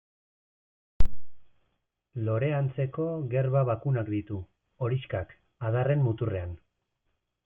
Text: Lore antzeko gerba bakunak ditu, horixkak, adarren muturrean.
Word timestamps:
Lore 2.29 2.47
antzeko 2.59 3.05
gerba 3.33 3.61
bakunak 3.67 4.09
ditu, 4.13 4.39
horixkak, 4.87 5.37
adarren 5.69 6.03
muturrean. 6.07 6.57